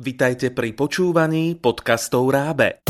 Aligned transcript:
Vitajte 0.00 0.48
pri 0.48 0.72
počúvaní 0.72 1.60
podcastov 1.60 2.32
Rábe. 2.32 2.80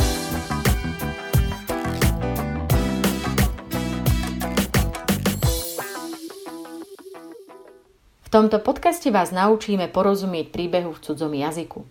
V 8.23 8.29
tomto 8.31 8.62
podcaste 8.62 9.11
vás 9.11 9.35
naučíme 9.35 9.91
porozumieť 9.91 10.54
príbehu 10.54 10.95
v 10.95 11.03
cudzom 11.03 11.35
jazyku. 11.35 11.83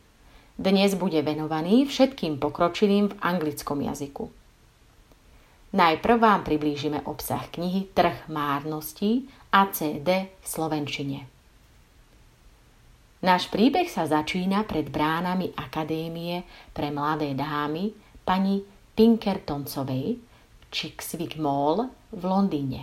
Dnes 0.56 0.96
bude 0.96 1.20
venovaný 1.20 1.84
všetkým 1.84 2.40
pokročilým 2.40 3.12
v 3.12 3.20
anglickom 3.20 3.84
jazyku. 3.84 4.32
Najprv 5.76 6.16
vám 6.16 6.48
priblížime 6.48 7.04
obsah 7.04 7.44
knihy 7.52 7.92
Trh 7.92 8.32
márností 8.32 9.28
ACD 9.52 10.32
v 10.32 10.46
Slovenčine. 10.48 11.39
Náš 13.20 13.52
príbeh 13.52 13.84
sa 13.92 14.08
začína 14.08 14.64
pred 14.64 14.88
bránami 14.88 15.52
Akadémie 15.60 16.48
pre 16.72 16.88
mladé 16.88 17.36
dámy 17.36 17.92
pani 18.24 18.64
Pinkertoncovej 18.96 20.16
Chickswick 20.72 21.36
Mall 21.36 21.92
v 22.16 22.24
Londýne. 22.24 22.82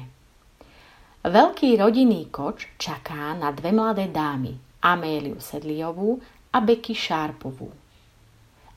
Veľký 1.25 1.81
rodinný 1.81 2.29
koč 2.29 2.69
čaká 2.77 3.33
na 3.33 3.49
dve 3.49 3.73
mladé 3.73 4.13
dámy, 4.13 4.85
Améliu 4.85 5.41
Sedliovú 5.41 6.21
a 6.53 6.61
Becky 6.61 6.93
Sharpovú. 6.93 7.73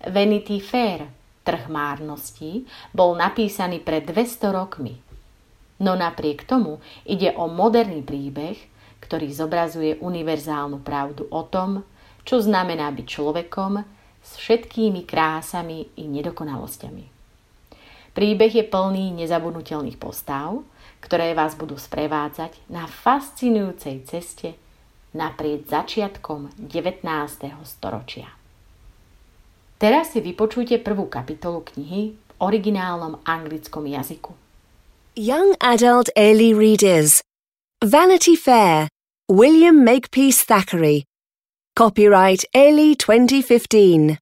Vanity 0.08 0.64
Fair 0.64 1.12
Trh 1.44 1.66
márností 1.66 2.70
bol 2.94 3.18
napísaný 3.18 3.82
pred 3.82 4.06
200 4.06 4.54
rokmi. 4.54 4.94
No 5.82 5.98
napriek 5.98 6.46
tomu 6.46 6.78
ide 7.10 7.34
o 7.34 7.50
moderný 7.50 8.06
príbeh, 8.06 8.69
ktorý 9.00 9.32
zobrazuje 9.32 9.98
univerzálnu 10.00 10.84
pravdu 10.84 11.28
o 11.32 11.42
tom, 11.48 11.84
čo 12.28 12.44
znamená 12.44 12.92
byť 12.94 13.06
človekom 13.08 13.82
s 14.22 14.32
všetkými 14.38 15.08
krásami 15.08 15.98
i 15.98 16.06
nedokonalosťami. 16.06 17.06
Príbeh 18.14 18.52
je 18.52 18.66
plný 18.68 19.16
nezabudnutelných 19.16 19.96
postav, 19.96 20.62
ktoré 21.00 21.32
vás 21.32 21.56
budú 21.56 21.80
sprevádzať 21.80 22.68
na 22.68 22.84
fascinujúcej 22.86 24.04
ceste 24.04 24.60
naprieč 25.16 25.72
začiatkom 25.72 26.54
19. 26.60 27.08
storočia. 27.66 28.30
Teraz 29.80 30.12
si 30.12 30.20
vypočujte 30.20 30.84
prvú 30.84 31.08
kapitolu 31.08 31.64
knihy 31.64 32.14
v 32.14 32.32
originálnom 32.44 33.24
anglickom 33.24 33.88
jazyku. 33.88 34.36
Young 35.16 35.56
Adult 35.64 36.12
Early 36.20 36.52
Readers 36.52 37.24
Vanity 37.86 38.36
Fair 38.36 38.90
William 39.30 39.86
Makepeace 39.86 40.44
Thackeray 40.44 41.06
Copyright 41.78 42.44
ELI 42.54 42.94
2015 42.94 44.20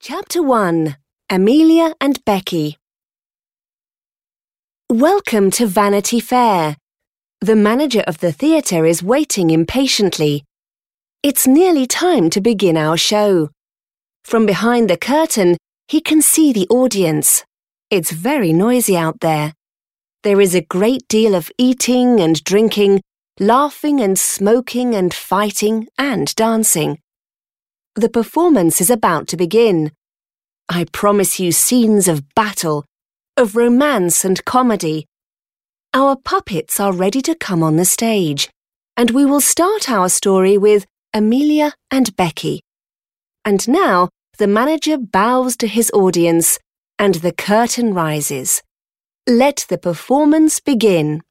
Chapter 0.00 0.42
1 0.42 0.96
Amelia 1.30 1.94
and 2.00 2.24
Becky 2.24 2.78
Welcome 4.90 5.52
to 5.52 5.66
Vanity 5.68 6.18
Fair. 6.18 6.76
The 7.40 7.54
manager 7.54 8.00
of 8.00 8.18
the 8.18 8.32
theatre 8.32 8.84
is 8.84 9.00
waiting 9.00 9.50
impatiently. 9.50 10.42
It's 11.22 11.46
nearly 11.46 11.86
time 11.86 12.30
to 12.30 12.40
begin 12.40 12.76
our 12.76 12.96
show. 12.96 13.50
From 14.24 14.44
behind 14.44 14.90
the 14.90 14.96
curtain, 14.96 15.56
he 15.86 16.00
can 16.00 16.20
see 16.20 16.52
the 16.52 16.66
audience. 16.68 17.44
It's 17.90 18.10
very 18.10 18.52
noisy 18.52 18.96
out 18.96 19.20
there. 19.20 19.54
There 20.22 20.40
is 20.40 20.54
a 20.54 20.62
great 20.62 21.08
deal 21.08 21.34
of 21.34 21.50
eating 21.58 22.20
and 22.20 22.42
drinking, 22.44 23.00
laughing 23.40 24.00
and 24.00 24.16
smoking 24.16 24.94
and 24.94 25.12
fighting 25.12 25.88
and 25.98 26.32
dancing. 26.36 27.00
The 27.96 28.08
performance 28.08 28.80
is 28.80 28.88
about 28.88 29.26
to 29.28 29.36
begin. 29.36 29.90
I 30.68 30.84
promise 30.92 31.40
you 31.40 31.50
scenes 31.50 32.06
of 32.06 32.32
battle, 32.36 32.84
of 33.36 33.56
romance 33.56 34.24
and 34.24 34.44
comedy. 34.44 35.06
Our 35.92 36.14
puppets 36.14 36.78
are 36.78 36.92
ready 36.92 37.20
to 37.22 37.34
come 37.34 37.64
on 37.64 37.74
the 37.74 37.84
stage, 37.84 38.48
and 38.96 39.10
we 39.10 39.24
will 39.24 39.40
start 39.40 39.90
our 39.90 40.08
story 40.08 40.56
with 40.56 40.86
Amelia 41.12 41.72
and 41.90 42.14
Becky. 42.14 42.62
And 43.44 43.68
now 43.68 44.08
the 44.38 44.46
manager 44.46 44.98
bows 44.98 45.56
to 45.56 45.66
his 45.66 45.90
audience 45.90 46.60
and 46.96 47.16
the 47.16 47.32
curtain 47.32 47.92
rises. 47.92 48.62
Let 49.28 49.66
the 49.68 49.78
performance 49.78 50.58
begin. 50.58 51.22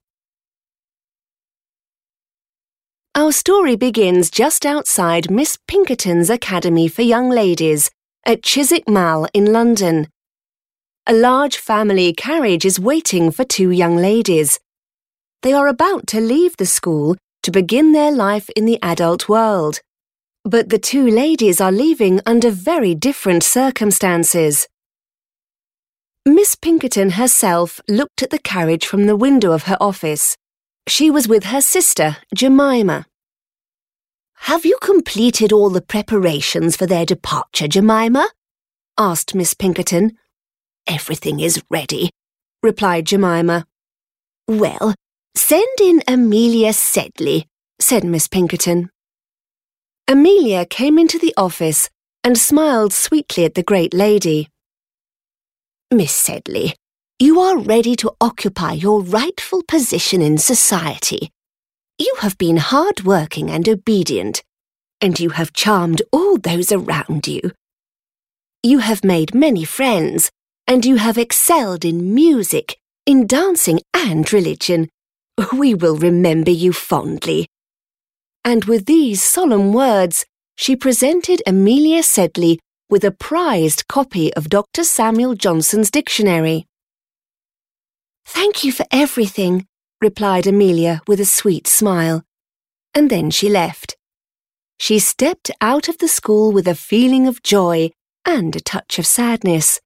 Our 3.13 3.33
story 3.33 3.75
begins 3.75 4.31
just 4.31 4.65
outside 4.65 5.29
Miss 5.29 5.57
Pinkerton's 5.67 6.29
Academy 6.29 6.87
for 6.87 7.01
Young 7.01 7.29
Ladies 7.29 7.91
at 8.25 8.43
Chiswick 8.43 8.87
Mall 8.87 9.27
in 9.33 9.51
London. 9.51 10.07
A 11.05 11.11
large 11.11 11.57
family 11.57 12.13
carriage 12.13 12.63
is 12.63 12.79
waiting 12.79 13.29
for 13.29 13.43
two 13.43 13.71
young 13.71 13.97
ladies. 13.97 14.57
They 15.41 15.51
are 15.51 15.67
about 15.67 16.07
to 16.07 16.21
leave 16.21 16.55
the 16.55 16.65
school 16.65 17.17
to 17.43 17.51
begin 17.51 17.91
their 17.91 18.13
life 18.13 18.49
in 18.55 18.63
the 18.63 18.79
adult 18.81 19.27
world. 19.27 19.81
But 20.45 20.69
the 20.69 20.79
two 20.79 21.09
ladies 21.09 21.59
are 21.59 21.73
leaving 21.73 22.21
under 22.25 22.51
very 22.51 22.95
different 22.95 23.43
circumstances. 23.43 24.65
Miss 26.25 26.53
Pinkerton 26.53 27.11
herself 27.11 27.81
looked 27.87 28.21
at 28.21 28.29
the 28.29 28.37
carriage 28.37 28.85
from 28.85 29.07
the 29.07 29.15
window 29.15 29.53
of 29.53 29.63
her 29.63 29.77
office. 29.81 30.37
She 30.87 31.09
was 31.09 31.27
with 31.27 31.45
her 31.45 31.61
sister, 31.61 32.17
Jemima. 32.35 33.07
Have 34.45 34.63
you 34.63 34.77
completed 34.81 35.51
all 35.51 35.71
the 35.71 35.81
preparations 35.81 36.75
for 36.75 36.85
their 36.85 37.05
departure, 37.05 37.67
Jemima? 37.67 38.29
asked 38.99 39.33
Miss 39.33 39.55
Pinkerton. 39.55 40.15
Everything 40.85 41.39
is 41.39 41.63
ready, 41.71 42.11
replied 42.61 43.07
Jemima. 43.07 43.65
Well, 44.47 44.93
send 45.35 45.79
in 45.81 46.03
Amelia 46.07 46.73
Sedley, 46.73 47.47
said 47.79 48.03
Miss 48.03 48.27
Pinkerton. 48.27 48.91
Amelia 50.07 50.67
came 50.67 50.99
into 50.99 51.17
the 51.17 51.33
office 51.35 51.89
and 52.23 52.37
smiled 52.37 52.93
sweetly 52.93 53.45
at 53.45 53.55
the 53.55 53.63
great 53.63 53.93
lady. 53.93 54.49
Miss 55.91 56.13
Sedley, 56.13 56.75
you 57.19 57.39
are 57.41 57.57
ready 57.57 57.95
to 57.97 58.11
occupy 58.21 58.71
your 58.73 59.01
rightful 59.01 59.61
position 59.67 60.21
in 60.21 60.37
society. 60.37 61.29
You 61.97 62.13
have 62.21 62.37
been 62.37 62.57
hard-working 62.57 63.51
and 63.51 63.67
obedient, 63.67 64.41
and 65.01 65.19
you 65.19 65.31
have 65.31 65.53
charmed 65.53 66.01
all 66.11 66.37
those 66.37 66.71
around 66.71 67.27
you. 67.27 67.51
You 68.63 68.79
have 68.79 69.03
made 69.03 69.35
many 69.35 69.65
friends, 69.65 70.31
and 70.65 70.85
you 70.85 70.95
have 70.95 71.17
excelled 71.17 71.83
in 71.83 72.15
music, 72.15 72.77
in 73.05 73.27
dancing 73.27 73.81
and 73.93 74.31
religion. 74.31 74.89
We 75.51 75.73
will 75.73 75.97
remember 75.97 76.51
you 76.51 76.73
fondly 76.73 77.47
and 78.43 78.65
with 78.65 78.85
these 78.85 79.23
solemn 79.23 79.71
words, 79.71 80.25
she 80.55 80.75
presented 80.75 81.41
Amelia 81.45 82.03
Sedley 82.03 82.59
with 82.91 83.05
a 83.05 83.11
prized 83.11 83.87
copy 83.87 84.33
of 84.33 84.49
Dr. 84.49 84.83
Samuel 84.83 85.33
Johnson's 85.33 85.89
dictionary. 85.89 86.67
Thank 88.25 88.65
you 88.65 88.73
for 88.73 88.85
everything, 88.91 89.65
replied 90.01 90.45
Amelia 90.45 91.01
with 91.07 91.21
a 91.21 91.25
sweet 91.25 91.67
smile. 91.67 92.25
And 92.93 93.09
then 93.09 93.31
she 93.31 93.47
left. 93.47 93.95
She 94.77 94.99
stepped 94.99 95.49
out 95.61 95.87
of 95.87 95.99
the 95.99 96.09
school 96.09 96.51
with 96.51 96.67
a 96.67 96.75
feeling 96.75 97.27
of 97.27 97.41
joy 97.41 97.91
and 98.25 98.53
a 98.57 98.59
touch 98.59 98.99
of 98.99 99.07
sadness. 99.07 99.79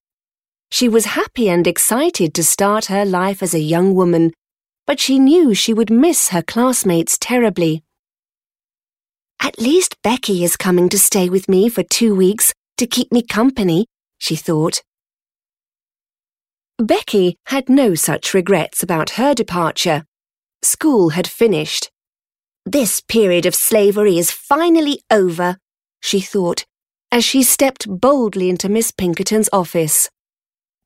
She 0.71 0.89
was 0.89 1.05
happy 1.05 1.47
and 1.47 1.67
excited 1.67 2.33
to 2.33 2.43
start 2.43 2.85
her 2.85 3.05
life 3.05 3.43
as 3.43 3.53
a 3.53 3.59
young 3.59 3.93
woman, 3.93 4.33
but 4.87 4.99
she 4.99 5.19
knew 5.19 5.53
she 5.53 5.75
would 5.75 5.91
miss 5.91 6.29
her 6.29 6.41
classmates 6.41 7.19
terribly. 7.19 7.83
At 9.39 9.59
least 9.59 10.01
Becky 10.01 10.43
is 10.43 10.57
coming 10.57 10.89
to 10.89 10.97
stay 10.97 11.29
with 11.29 11.47
me 11.47 11.69
for 11.69 11.83
two 11.83 12.15
weeks 12.15 12.51
to 12.77 12.87
keep 12.87 13.11
me 13.11 13.21
company, 13.21 13.87
she 14.17 14.35
thought. 14.35 14.81
Becky 16.77 17.37
had 17.45 17.69
no 17.69 17.95
such 17.95 18.33
regrets 18.33 18.83
about 18.83 19.11
her 19.11 19.33
departure. 19.33 20.05
School 20.61 21.09
had 21.09 21.27
finished. 21.27 21.89
This 22.65 22.99
period 22.99 23.45
of 23.45 23.55
slavery 23.55 24.17
is 24.17 24.31
finally 24.31 25.01
over, 25.09 25.57
she 26.01 26.19
thought, 26.19 26.65
as 27.11 27.23
she 27.23 27.43
stepped 27.43 27.87
boldly 27.87 28.49
into 28.49 28.67
Miss 28.67 28.91
Pinkerton's 28.91 29.49
office. 29.53 30.09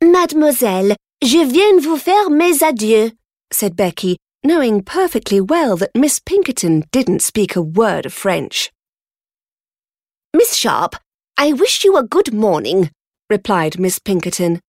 Mademoiselle, 0.03 0.95
je 1.23 1.45
viens 1.45 1.83
vous 1.83 1.97
faire 1.97 2.29
mes 2.29 2.61
adieux, 2.61 3.11
said 3.51 3.75
Becky, 3.75 4.17
knowing 4.43 4.83
perfectly 4.83 5.41
well 5.41 5.75
that 5.77 5.95
Miss 5.95 6.19
Pinkerton 6.19 6.83
didn't 6.91 7.21
speak 7.21 7.55
a 7.55 7.61
word 7.61 8.05
of 8.05 8.13
French. 8.13 8.71
Miss 10.35 10.55
Sharp, 10.55 10.95
I 11.41 11.53
wish 11.53 11.85
you 11.85 11.95
a 11.95 12.03
good 12.03 12.33
morning, 12.33 12.91
replied 13.29 13.79
Miss 13.79 13.97
Pinkerton. 13.97 14.59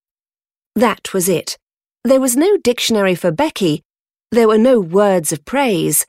That 0.77 1.13
was 1.13 1.29
it. 1.29 1.59
There 2.05 2.21
was 2.21 2.37
no 2.37 2.57
dictionary 2.59 3.17
for 3.17 3.33
Becky. 3.33 3.83
There 4.31 4.47
were 4.47 4.57
no 4.57 4.79
words 4.79 5.33
of 5.33 5.45
praise. 5.45 6.07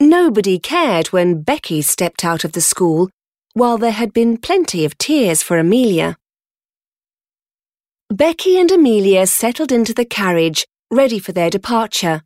Nobody 0.00 0.58
cared 0.58 1.12
when 1.12 1.42
Becky 1.42 1.82
stepped 1.82 2.24
out 2.24 2.42
of 2.42 2.50
the 2.50 2.60
school, 2.60 3.10
while 3.52 3.78
there 3.78 3.92
had 3.92 4.12
been 4.12 4.38
plenty 4.38 4.84
of 4.84 4.98
tears 4.98 5.40
for 5.40 5.56
Amelia. 5.56 6.16
Becky 8.10 8.58
and 8.58 8.72
Amelia 8.72 9.28
settled 9.28 9.70
into 9.70 9.94
the 9.94 10.04
carriage, 10.04 10.66
ready 10.90 11.20
for 11.20 11.30
their 11.30 11.48
departure. 11.48 12.22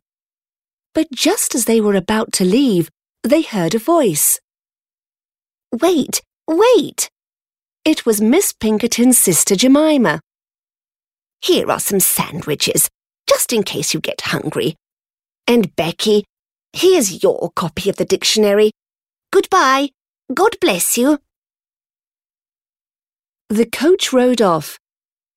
But 0.95 1.11
just 1.11 1.53
as 1.53 1.65
they 1.65 1.79
were 1.79 1.93
about 1.93 2.31
to 2.33 2.43
leave, 2.43 2.89
they 3.21 3.43
heard 3.43 3.75
a 3.75 3.77
voice. 3.77 4.39
Wait, 5.71 6.23
wait! 6.47 7.11
It 7.87 8.05
was 8.05 8.19
Miss 8.19 8.51
Pinkerton's 8.51 9.17
sister 9.17 9.55
Jemima. 9.55 10.19
Here 11.39 11.71
are 11.71 11.79
some 11.79 12.01
sandwiches, 12.01 12.89
just 13.29 13.53
in 13.53 13.63
case 13.63 13.93
you 13.93 14.01
get 14.01 14.19
hungry. 14.19 14.75
And 15.47 15.73
Becky, 15.77 16.25
here's 16.73 17.23
your 17.23 17.49
copy 17.55 17.89
of 17.89 17.95
the 17.95 18.03
dictionary. 18.03 18.71
Goodbye. 19.31 19.91
God 20.33 20.57
bless 20.59 20.97
you. 20.97 21.19
The 23.47 23.65
coach 23.65 24.11
rode 24.11 24.41
off, 24.41 24.77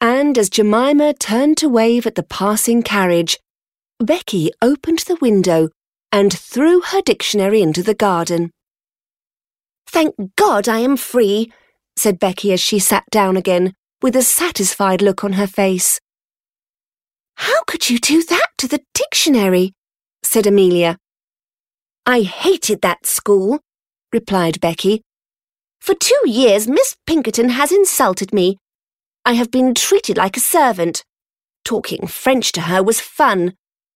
and 0.00 0.36
as 0.36 0.50
Jemima 0.50 1.14
turned 1.14 1.56
to 1.58 1.68
wave 1.68 2.04
at 2.04 2.16
the 2.16 2.24
passing 2.24 2.82
carriage, 2.82 3.38
Becky 4.00 4.50
opened 4.60 5.04
the 5.06 5.18
window 5.20 5.68
and 6.10 6.32
threw 6.32 6.80
her 6.80 7.00
dictionary 7.00 7.62
into 7.62 7.84
the 7.84 7.94
garden. 7.94 8.50
Thank 9.86 10.16
God 10.34 10.68
I 10.68 10.80
am 10.80 10.96
free, 10.96 11.52
said 12.00 12.18
Becky 12.18 12.50
as 12.50 12.60
she 12.60 12.78
sat 12.78 13.04
down 13.10 13.36
again, 13.36 13.74
with 14.00 14.16
a 14.16 14.22
satisfied 14.22 15.02
look 15.02 15.22
on 15.22 15.34
her 15.34 15.46
face. 15.46 16.00
How 17.34 17.62
could 17.66 17.90
you 17.90 17.98
do 17.98 18.22
that 18.22 18.46
to 18.56 18.66
the 18.66 18.80
dictionary? 18.94 19.74
said 20.22 20.46
Amelia. 20.46 20.96
I 22.06 22.22
hated 22.22 22.80
that 22.80 23.04
school, 23.04 23.60
replied 24.14 24.62
Becky. 24.62 25.02
For 25.78 25.94
two 25.94 26.22
years, 26.24 26.66
Miss 26.66 26.96
Pinkerton 27.06 27.50
has 27.50 27.70
insulted 27.70 28.32
me. 28.32 28.56
I 29.26 29.34
have 29.34 29.50
been 29.50 29.74
treated 29.74 30.16
like 30.16 30.38
a 30.38 30.46
servant. 30.56 31.04
Talking 31.66 32.06
French 32.06 32.52
to 32.52 32.62
her 32.62 32.82
was 32.82 33.02
fun. 33.02 33.52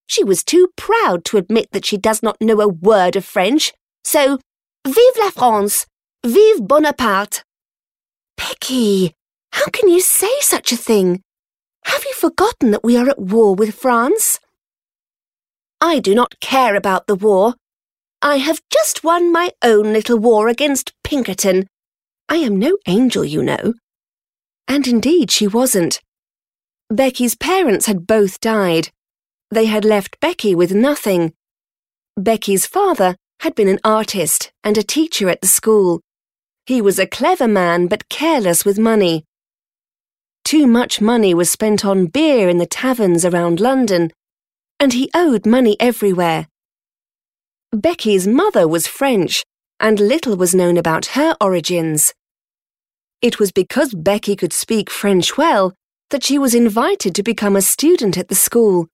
She 0.07 0.23
was 0.23 0.45
too 0.45 0.69
proud 0.77 1.25
to 1.25 1.39
admit 1.39 1.69
that 1.73 1.87
she 1.87 1.97
does 1.97 2.23
not 2.23 2.37
know 2.39 2.61
a 2.61 2.69
word 2.69 3.17
of 3.17 3.25
French. 3.25 3.73
So, 4.05 4.39
vive 4.87 5.17
la 5.19 5.31
France! 5.31 5.87
Vive 6.23 6.69
Bonaparte! 6.69 7.43
Becky, 8.65 9.13
how 9.53 9.67
can 9.67 9.91
you 9.91 10.01
say 10.01 10.41
such 10.41 10.73
a 10.73 10.77
thing? 10.79 11.21
Have 11.85 12.03
you 12.07 12.15
forgotten 12.15 12.71
that 12.71 12.83
we 12.83 12.97
are 12.97 13.11
at 13.11 13.19
war 13.19 13.55
with 13.55 13.75
France? 13.75 14.41
I 15.83 15.99
do 15.99 16.15
not 16.15 16.41
care 16.41 16.75
about 16.75 17.07
the 17.07 17.15
war. 17.15 17.57
I 18.23 18.37
have 18.37 18.63
just 18.73 19.05
won 19.05 19.31
my 19.31 19.51
own 19.63 19.93
little 19.93 20.19
war 20.19 20.49
against 20.49 20.95
Pinkerton. 21.05 21.67
I 22.31 22.37
am 22.37 22.59
no 22.59 22.79
angel, 22.87 23.23
you 23.23 23.43
know. 23.43 23.75
And 24.67 24.89
indeed 24.89 25.31
she 25.31 25.47
wasn't. 25.47 26.01
Becky's 26.89 27.35
parents 27.35 27.85
had 27.85 28.07
both 28.07 28.41
died. 28.41 28.89
They 29.51 29.67
had 29.67 29.85
left 29.85 30.21
Becky 30.21 30.55
with 30.55 30.73
nothing. 30.73 31.35
Becky's 32.17 32.65
father 32.65 33.17
had 33.41 33.55
been 33.55 33.69
an 33.69 33.81
artist 33.85 34.53
and 34.65 34.79
a 34.79 34.83
teacher 34.83 35.29
at 35.29 35.43
the 35.43 35.49
school. 35.49 36.01
He 36.67 36.81
was 36.81 36.99
a 36.99 37.07
clever 37.07 37.47
man 37.47 37.89
but 37.89 38.09
careless 38.09 38.65
with 38.65 38.79
money. 38.79 39.25
Too 40.45 40.67
much 40.67 41.01
money 41.01 41.35
was 41.35 41.51
spent 41.51 41.85
on 41.85 42.07
beer 42.07 42.49
in 42.49 42.59
the 42.59 42.67
taverns 42.67 43.25
around 43.25 43.61
London, 43.61 44.11
and 44.81 44.93
he 44.93 45.11
owed 45.15 45.45
money 45.47 45.77
everywhere. 45.79 46.49
Becky's 47.73 48.27
mother 48.27 48.67
was 48.67 48.87
French, 48.87 49.45
and 49.81 50.01
little 50.01 50.37
was 50.37 50.55
known 50.55 50.77
about 50.77 51.07
her 51.07 51.37
origins. 51.41 52.15
It 53.21 53.39
was 53.39 53.53
because 53.53 53.95
Becky 53.95 54.37
could 54.37 54.53
speak 54.53 54.91
French 54.91 55.37
well 55.37 55.75
that 56.11 56.25
she 56.25 56.39
was 56.39 56.55
invited 56.55 57.15
to 57.15 57.23
become 57.23 57.57
a 57.57 57.63
student 57.63 58.17
at 58.17 58.29
the 58.29 58.35
school. 58.35 58.89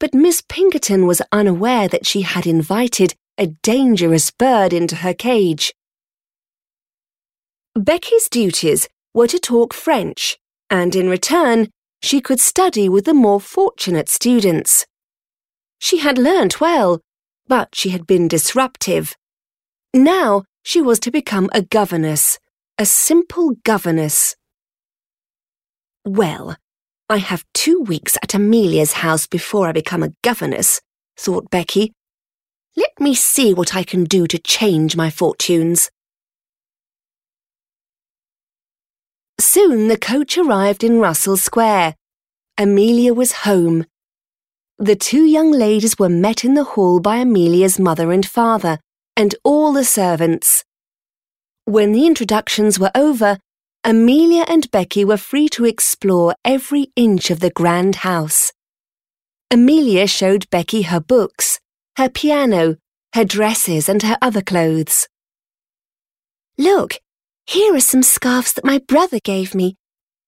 But 0.00 0.14
Miss 0.14 0.42
Pinkerton 0.48 1.06
was 1.06 1.22
unaware 1.32 1.88
that 1.88 2.06
she 2.06 2.22
had 2.22 2.46
invited 2.46 3.14
a 3.36 3.48
dangerous 3.62 4.30
bird 4.30 4.72
into 4.72 4.96
her 4.96 5.14
cage. 5.14 5.74
Becky's 7.74 8.28
duties 8.28 8.88
were 9.14 9.26
to 9.28 9.38
talk 9.38 9.72
French, 9.72 10.38
and 10.70 10.94
in 10.94 11.08
return, 11.08 11.68
she 12.02 12.20
could 12.20 12.40
study 12.40 12.88
with 12.88 13.04
the 13.04 13.14
more 13.14 13.40
fortunate 13.40 14.08
students. 14.08 14.86
She 15.78 15.98
had 15.98 16.18
learnt 16.18 16.60
well, 16.60 17.00
but 17.46 17.74
she 17.74 17.90
had 17.90 18.06
been 18.06 18.28
disruptive. 18.28 19.16
Now 19.94 20.44
she 20.62 20.82
was 20.82 21.00
to 21.00 21.10
become 21.10 21.48
a 21.52 21.62
governess, 21.62 22.38
a 22.78 22.84
simple 22.84 23.56
governess. 23.64 24.36
Well, 26.04 26.56
I 27.08 27.16
have 27.18 27.44
two 27.54 27.80
weeks 27.80 28.16
at 28.22 28.34
Amelia's 28.34 28.92
house 28.92 29.26
before 29.26 29.68
I 29.68 29.72
become 29.72 30.02
a 30.02 30.12
governess, 30.22 30.80
thought 31.16 31.50
Becky. 31.50 31.92
Let 32.76 33.00
me 33.00 33.14
see 33.14 33.54
what 33.54 33.74
I 33.74 33.82
can 33.82 34.04
do 34.04 34.26
to 34.26 34.38
change 34.38 34.94
my 34.94 35.10
fortunes. 35.10 35.90
Soon 39.40 39.88
the 39.88 39.98
coach 39.98 40.36
arrived 40.36 40.82
in 40.82 40.98
Russell 41.00 41.36
Square. 41.36 41.94
Amelia 42.56 43.14
was 43.14 43.44
home. 43.46 43.86
The 44.78 44.96
two 44.96 45.24
young 45.24 45.52
ladies 45.52 45.98
were 45.98 46.08
met 46.08 46.44
in 46.44 46.54
the 46.54 46.64
hall 46.64 47.00
by 47.00 47.16
Amelia's 47.16 47.78
mother 47.78 48.12
and 48.12 48.26
father, 48.26 48.78
and 49.16 49.34
all 49.44 49.72
the 49.72 49.84
servants. 49.84 50.64
When 51.64 51.92
the 51.92 52.06
introductions 52.06 52.78
were 52.78 52.90
over, 52.94 53.38
Amelia 53.84 54.44
and 54.48 54.70
Becky 54.70 55.04
were 55.04 55.16
free 55.16 55.48
to 55.50 55.64
explore 55.64 56.34
every 56.44 56.92
inch 56.96 57.30
of 57.30 57.40
the 57.40 57.50
grand 57.50 57.96
house. 57.96 58.52
Amelia 59.50 60.06
showed 60.06 60.50
Becky 60.50 60.82
her 60.82 61.00
books, 61.00 61.60
her 61.96 62.08
piano, 62.08 62.76
her 63.14 63.24
dresses, 63.24 63.88
and 63.88 64.02
her 64.02 64.18
other 64.20 64.42
clothes. 64.42 65.08
Look, 66.56 66.98
here 67.48 67.74
are 67.74 67.80
some 67.80 68.02
scarves 68.02 68.52
that 68.52 68.64
my 68.64 68.76
brother 68.76 69.18
gave 69.24 69.54
me. 69.54 69.74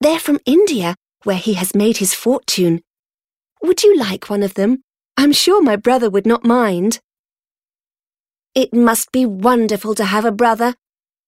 They're 0.01 0.19
from 0.19 0.41
India, 0.47 0.97
where 1.25 1.37
he 1.37 1.53
has 1.55 1.75
made 1.75 1.99
his 1.99 2.15
fortune. 2.15 2.81
Would 3.63 3.83
you 3.83 3.95
like 3.95 4.31
one 4.31 4.43
of 4.43 4.55
them? 4.55 4.83
I'm 5.19 5.33
sure 5.33 5.61
my 5.63 5.77
brother 5.77 6.09
would 6.09 6.27
not 6.27 6.47
mind. 6.47 6.99
It 8.55 8.73
must 8.73 9.13
be 9.13 9.27
wonderful 9.27 9.95
to 9.97 10.07
have 10.07 10.25
a 10.25 10.33
brother. 10.33 10.77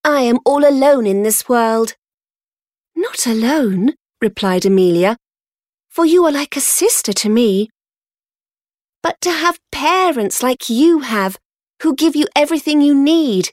I 0.02 0.22
am 0.22 0.38
all 0.46 0.66
alone 0.66 1.06
in 1.06 1.24
this 1.24 1.46
world. 1.46 1.94
Not 2.96 3.26
alone, 3.26 3.92
replied 4.22 4.64
Amelia, 4.64 5.18
for 5.90 6.06
you 6.06 6.24
are 6.24 6.32
like 6.32 6.56
a 6.56 6.60
sister 6.60 7.12
to 7.12 7.28
me. 7.28 7.68
But 9.02 9.20
to 9.20 9.30
have 9.30 9.58
parents 9.70 10.42
like 10.42 10.70
you 10.70 11.00
have, 11.00 11.36
who 11.82 11.94
give 11.94 12.16
you 12.16 12.26
everything 12.34 12.80
you 12.80 12.94
need, 12.94 13.50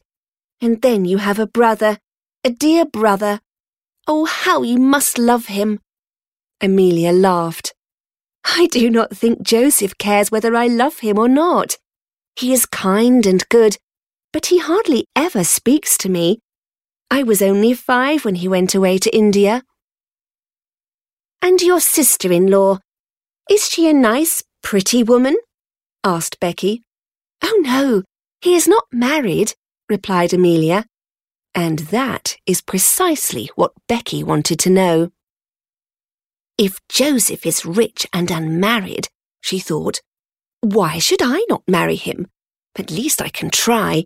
and 0.61 0.81
then 0.81 1.03
you 1.03 1.17
have 1.17 1.37
a 1.37 1.45
brother 1.45 1.97
a 2.43 2.49
dear 2.49 2.85
brother. 2.85 3.41
Oh, 4.07 4.25
how 4.25 4.63
you 4.63 4.77
must 4.77 5.17
love 5.17 5.47
him. 5.47 5.79
Amelia 6.61 7.11
laughed. 7.11 7.73
I 8.45 8.67
do 8.67 8.89
not 8.89 9.15
think 9.15 9.41
Joseph 9.41 9.97
cares 9.97 10.31
whether 10.31 10.55
I 10.55 10.67
love 10.67 10.99
him 10.99 11.19
or 11.19 11.27
not. 11.27 11.77
He 12.35 12.53
is 12.53 12.65
kind 12.65 13.25
and 13.25 13.47
good, 13.49 13.77
but 14.31 14.47
he 14.47 14.59
hardly 14.59 15.05
ever 15.15 15.43
speaks 15.43 15.97
to 15.99 16.09
me. 16.09 16.39
I 17.11 17.23
was 17.23 17.41
only 17.41 17.73
five 17.73 18.23
when 18.23 18.35
he 18.35 18.47
went 18.47 18.73
away 18.73 18.97
to 18.99 19.15
India. 19.15 19.63
And 21.41 21.61
your 21.61 21.79
sister-in-law, 21.79 22.79
is 23.49 23.67
she 23.67 23.89
a 23.89 23.93
nice, 23.93 24.43
pretty 24.63 25.03
woman? 25.03 25.35
asked 26.03 26.39
Becky. 26.39 26.83
Oh, 27.43 27.61
no, 27.63 28.03
he 28.41 28.55
is 28.55 28.67
not 28.67 28.85
married, 28.91 29.53
replied 29.89 30.33
Amelia. 30.33 30.85
And 31.59 31.79
that 31.91 32.37
is 32.45 32.61
precisely 32.61 33.51
what 33.55 33.73
Becky 33.89 34.23
wanted 34.23 34.59
to 34.59 34.69
know. 34.69 35.11
If 36.57 36.77
Joseph 36.87 37.45
is 37.45 37.65
rich 37.65 38.07
and 38.13 38.31
unmarried, 38.31 39.09
she 39.41 39.59
thought, 39.59 39.99
why 40.61 40.99
should 40.99 41.21
I 41.21 41.45
not 41.49 41.63
marry 41.67 41.97
him? 41.97 42.27
At 42.77 42.91
least 42.91 43.21
I 43.21 43.27
can 43.27 43.49
try. 43.49 44.05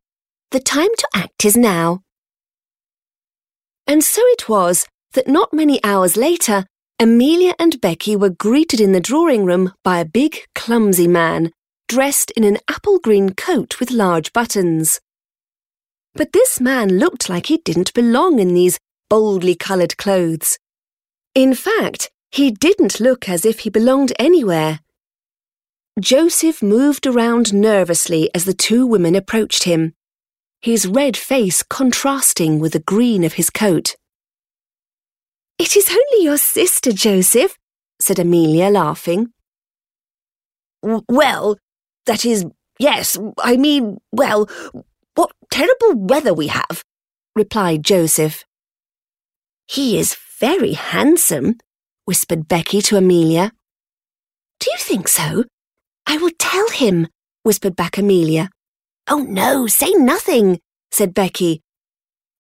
The 0.50 0.60
time 0.60 0.90
to 0.98 1.08
act 1.14 1.46
is 1.46 1.56
now. 1.56 2.02
And 3.86 4.04
so 4.04 4.22
it 4.26 4.50
was 4.50 4.88
that 5.12 5.28
not 5.28 5.54
many 5.54 5.80
hours 5.84 6.18
later, 6.18 6.66
Amelia 7.00 7.54
and 7.60 7.80
Becky 7.80 8.16
were 8.16 8.32
greeted 8.32 8.82
in 8.82 8.94
the 8.94 9.00
drawing 9.00 9.46
room 9.46 9.74
by 9.84 10.00
a 10.00 10.06
big, 10.06 10.40
clumsy 10.56 11.08
man, 11.08 11.52
dressed 11.88 12.32
in 12.32 12.46
an 12.46 12.58
apple 12.68 12.98
green 12.98 13.36
coat 13.36 13.80
with 13.80 13.92
large 13.92 14.34
buttons. 14.34 15.00
But 16.16 16.32
this 16.32 16.60
man 16.62 17.00
looked 17.00 17.28
like 17.30 17.48
he 17.48 17.58
didn't 17.58 17.94
belong 17.94 18.40
in 18.40 18.54
these 18.54 18.78
boldly 19.10 19.56
coloured 19.56 19.98
clothes. 19.98 20.60
In 21.34 21.56
fact, 21.56 22.12
he 22.32 22.52
didn't 22.52 23.00
look 23.00 23.28
as 23.28 23.46
if 23.46 23.60
he 23.60 23.70
belonged 23.70 24.14
anywhere. 24.20 24.80
Joseph 26.00 26.62
moved 26.64 27.06
around 27.06 27.54
nervously 27.54 28.30
as 28.34 28.46
the 28.46 28.54
two 28.54 28.86
women 28.86 29.16
approached 29.16 29.64
him. 29.64 29.94
his 30.64 30.88
red 30.88 31.18
face 31.18 31.62
contrasting 31.62 32.58
with 32.58 32.72
the 32.72 32.80
green 32.80 33.26
of 33.26 33.34
his 33.34 33.50
coat. 33.50 33.96
It 35.60 35.76
is 35.76 35.90
only 35.90 36.24
your 36.24 36.38
sister, 36.38 36.94
Joseph, 36.94 37.58
said 38.00 38.18
Amelia, 38.18 38.70
laughing. 38.70 39.34
Well, 40.82 41.58
that 42.06 42.26
is, 42.26 42.46
yes, 42.80 43.18
I 43.40 43.58
mean, 43.58 43.98
well, 44.14 44.50
terrible 45.54 45.94
weather 45.94 46.34
we 46.34 46.48
have, 46.48 46.84
replied 47.36 47.84
Joseph. 47.84 48.44
He 49.68 50.00
is 50.00 50.18
very 50.40 50.74
handsome, 50.74 51.58
whispered 52.06 52.48
Becky 52.48 52.82
to 52.82 52.98
Amelia. 52.98 53.52
Do 54.60 54.72
you 54.72 54.78
think 54.80 55.08
so? 55.08 55.46
I 56.08 56.18
will 56.18 56.32
tell 56.40 56.70
him, 56.70 57.08
whispered 57.44 57.76
back 57.76 58.00
Amelia. 58.00 58.50
Oh 59.08 59.20
no, 59.20 59.68
say 59.68 59.92
nothing, 59.92 60.60
said 60.92 61.14
Becky. 61.14 61.62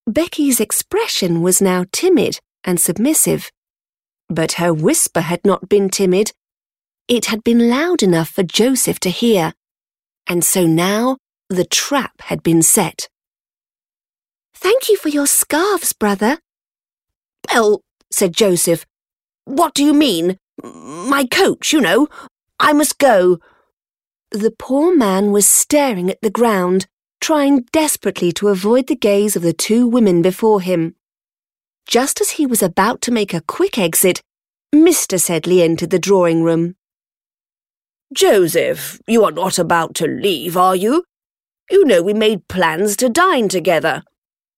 Becky's 0.07 0.59
expression 0.59 1.43
was 1.43 1.61
now 1.61 1.85
timid 1.91 2.39
and 2.63 2.81
submissive. 2.81 3.51
But 4.27 4.53
her 4.53 4.73
whisper 4.73 5.21
had 5.21 5.45
not 5.45 5.69
been 5.69 5.89
timid. 5.89 6.31
It 7.07 7.25
had 7.25 7.43
been 7.43 7.69
loud 7.69 8.01
enough 8.01 8.29
for 8.29 8.41
Joseph 8.41 8.99
to 9.01 9.11
hear. 9.11 9.53
And 10.25 10.43
so 10.43 10.65
now 10.65 11.17
the 11.53 11.65
trap 11.65 12.21
had 12.23 12.43
been 12.43 12.61
set. 12.61 13.07
Thank 14.53 14.89
you 14.89 14.97
for 14.97 15.09
your 15.09 15.27
scarves, 15.27 15.93
brother. 15.93 16.39
Well, 17.51 17.81
said 18.11 18.33
Joseph, 18.33 18.85
what 19.45 19.73
do 19.73 19.83
you 19.83 19.93
mean? 19.93 20.37
My 20.63 21.25
coach, 21.25 21.73
you 21.73 21.81
know. 21.81 22.07
I 22.59 22.73
must 22.73 22.97
go. 22.97 23.39
The 24.31 24.51
poor 24.57 24.95
man 24.95 25.31
was 25.31 25.47
staring 25.47 26.09
at 26.09 26.21
the 26.21 26.29
ground, 26.29 26.87
trying 27.19 27.65
desperately 27.71 28.31
to 28.33 28.47
avoid 28.47 28.87
the 28.87 28.95
gaze 28.95 29.35
of 29.35 29.41
the 29.41 29.53
two 29.53 29.87
women 29.87 30.21
before 30.21 30.61
him. 30.61 30.95
Just 31.87 32.21
as 32.21 32.31
he 32.31 32.45
was 32.45 32.63
about 32.63 33.01
to 33.01 33.11
make 33.11 33.33
a 33.33 33.41
quick 33.41 33.77
exit, 33.77 34.21
Mr. 34.73 35.19
Sedley 35.19 35.61
entered 35.61 35.89
the 35.89 35.99
drawing 35.99 36.43
room. 36.43 36.75
Joseph, 38.13 39.01
you 39.07 39.23
are 39.23 39.31
not 39.31 39.59
about 39.59 39.95
to 39.95 40.07
leave, 40.07 40.55
are 40.55 40.75
you? 40.75 41.03
You 41.69 41.85
know 41.85 42.01
we 42.01 42.13
made 42.13 42.47
plans 42.47 42.95
to 42.97 43.09
dine 43.09 43.49
together. 43.49 44.03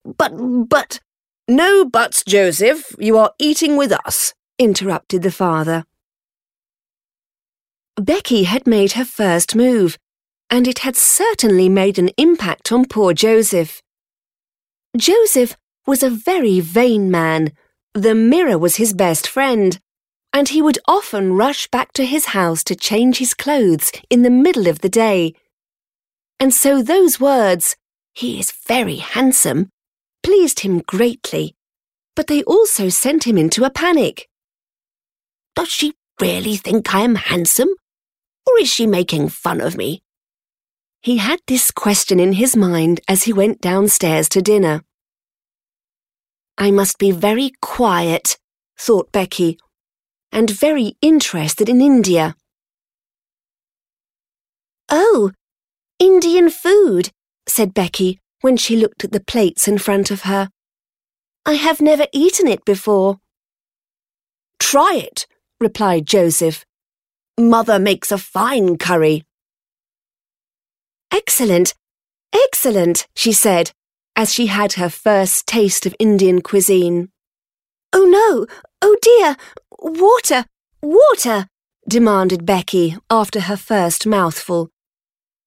But, 0.03 0.33
but, 0.69 0.99
no 1.47 1.85
buts, 1.85 2.23
Joseph. 2.23 2.95
You 2.99 3.17
are 3.17 3.33
eating 3.39 3.77
with 3.77 3.91
us, 3.91 4.33
interrupted 4.57 5.21
the 5.21 5.31
father. 5.31 5.85
Becky 7.95 8.43
had 8.43 8.67
made 8.67 8.93
her 8.93 9.05
first 9.05 9.55
move, 9.55 9.97
and 10.49 10.67
it 10.67 10.79
had 10.79 10.95
certainly 10.95 11.69
made 11.69 11.97
an 11.97 12.09
impact 12.17 12.71
on 12.71 12.85
poor 12.85 13.13
Joseph. 13.13 13.81
Joseph 14.97 15.55
was 15.87 16.03
a 16.03 16.09
very 16.09 16.59
vain 16.59 17.09
man. 17.09 17.51
The 17.93 18.15
mirror 18.15 18.57
was 18.57 18.75
his 18.75 18.93
best 18.93 19.27
friend, 19.27 19.79
and 20.33 20.49
he 20.49 20.61
would 20.61 20.79
often 20.87 21.33
rush 21.33 21.67
back 21.67 21.93
to 21.93 22.05
his 22.05 22.25
house 22.25 22.63
to 22.65 22.75
change 22.75 23.19
his 23.19 23.33
clothes 23.33 23.91
in 24.09 24.23
the 24.23 24.29
middle 24.29 24.67
of 24.67 24.79
the 24.79 24.89
day. 24.89 25.33
And 26.39 26.53
so 26.53 26.81
those 26.81 27.19
words, 27.19 27.75
he 28.13 28.39
is 28.39 28.51
very 28.51 28.97
handsome, 28.97 29.69
pleased 30.23 30.61
him 30.61 30.79
greatly, 30.79 31.55
but 32.15 32.27
they 32.27 32.43
also 32.43 32.89
sent 32.89 33.25
him 33.25 33.37
into 33.37 33.63
a 33.63 33.69
panic. 33.69 34.27
Does 35.55 35.69
she 35.69 35.93
really 36.19 36.57
think 36.57 36.93
I 36.93 37.01
am 37.01 37.15
handsome? 37.15 37.69
Or 38.47 38.59
is 38.59 38.69
she 38.69 38.85
making 38.85 39.29
fun 39.29 39.61
of 39.61 39.77
me? 39.77 40.01
He 41.01 41.17
had 41.17 41.39
this 41.47 41.71
question 41.71 42.19
in 42.19 42.33
his 42.33 42.55
mind 42.55 42.99
as 43.07 43.23
he 43.23 43.33
went 43.33 43.61
downstairs 43.61 44.27
to 44.29 44.41
dinner. 44.41 44.83
I 46.57 46.71
must 46.71 46.97
be 46.97 47.11
very 47.11 47.51
quiet, 47.61 48.37
thought 48.77 49.11
Becky, 49.11 49.57
and 50.31 50.49
very 50.49 50.97
interested 51.01 51.69
in 51.69 51.81
India. 51.81 52.35
Oh, 54.89 55.31
Indian 55.99 56.49
food, 56.49 57.09
said 57.47 57.73
Becky, 57.73 58.19
when 58.41 58.57
she 58.57 58.75
looked 58.75 59.03
at 59.03 59.11
the 59.11 59.23
plates 59.23 59.67
in 59.67 59.77
front 59.77 60.11
of 60.11 60.21
her. 60.21 60.49
I 61.45 61.53
have 61.53 61.79
never 61.79 62.07
eaten 62.11 62.47
it 62.47 62.65
before. 62.65 63.19
Try 64.59 64.95
it, 64.95 65.25
replied 65.59 66.05
Joseph. 66.05 66.65
Mother 67.39 67.79
makes 67.79 68.11
a 68.11 68.17
fine 68.17 68.77
curry. 68.77 69.23
Excellent, 71.11 71.73
excellent, 72.33 73.07
she 73.15 73.31
said, 73.31 73.71
as 74.15 74.33
she 74.33 74.47
had 74.47 74.73
her 74.73 74.89
first 74.89 75.47
taste 75.47 75.85
of 75.85 75.95
Indian 75.97 76.41
cuisine. 76.41 77.09
Oh 77.93 78.05
no, 78.05 78.45
oh 78.81 78.97
dear, 79.01 79.37
water, 79.79 80.45
water, 80.81 81.47
demanded 81.87 82.45
Becky 82.45 82.97
after 83.09 83.41
her 83.41 83.57
first 83.57 84.05
mouthful. 84.05 84.69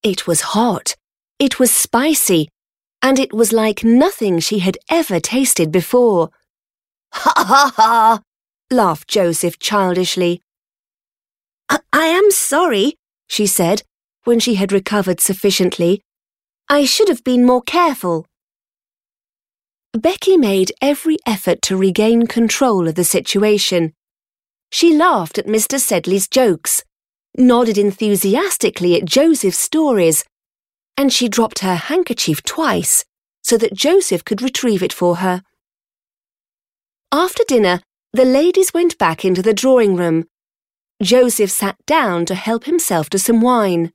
It 0.03 0.27
was 0.27 0.41
hot, 0.41 0.95
it 1.39 1.59
was 1.59 1.73
spicy, 1.73 2.49
and 3.03 3.19
it 3.19 3.33
was 3.33 3.53
like 3.53 3.83
nothing 3.85 4.39
she 4.39 4.61
had 4.61 4.79
ever 4.89 5.21
tasted 5.21 5.73
before. 5.73 6.31
Ha 7.13 7.33
ha 7.37 7.73
ha! 7.75 8.21
laughed 8.71 9.09
Joseph 9.09 9.59
childishly. 9.59 10.41
I, 11.69 11.81
I 11.93 12.07
am 12.07 12.31
sorry, 12.31 12.95
she 13.29 13.47
said, 13.47 13.83
when 14.25 14.41
she 14.41 14.55
had 14.55 14.73
recovered 14.73 15.21
sufficiently. 15.21 16.03
I 16.69 16.85
should 16.85 17.09
have 17.09 17.25
been 17.25 17.47
more 17.47 17.63
careful. 17.63 18.27
Becky 19.93 20.37
made 20.37 20.71
every 20.83 21.17
effort 21.27 21.63
to 21.63 21.77
regain 21.77 22.27
control 22.27 22.87
of 22.87 22.95
the 22.95 23.05
situation. 23.05 23.95
She 24.71 24.95
laughed 24.95 25.39
at 25.39 25.47
Mr. 25.47 25.81
Sedley's 25.81 26.29
jokes, 26.29 26.85
nodded 27.37 27.79
enthusiastically 27.79 28.97
at 28.97 29.05
Joseph's 29.05 29.59
stories, 29.59 30.25
and 30.97 31.13
she 31.13 31.29
dropped 31.29 31.61
her 31.61 31.77
handkerchief 31.77 32.43
twice 32.43 33.05
so 33.43 33.57
that 33.57 33.75
Joseph 33.75 34.25
could 34.25 34.43
retrieve 34.43 34.83
it 34.83 34.93
for 34.93 35.17
her. 35.17 35.43
After 37.13 37.43
dinner, 37.47 37.81
the 38.13 38.25
ladies 38.25 38.75
went 38.75 38.99
back 38.99 39.25
into 39.25 39.43
the 39.43 39.55
drawing 39.55 39.97
room. 39.97 40.27
Joseph 41.03 41.51
sat 41.51 41.77
down 41.87 42.27
to 42.27 42.35
help 42.35 42.65
himself 42.65 43.09
to 43.11 43.19
some 43.19 43.41
wine. 43.41 43.93